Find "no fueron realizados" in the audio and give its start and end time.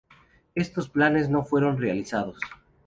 1.29-2.41